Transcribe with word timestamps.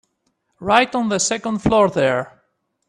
Right 0.59 0.95
on 0.95 1.09
the 1.09 1.19
second 1.19 1.59
floor 1.59 1.87
there. 1.87 2.41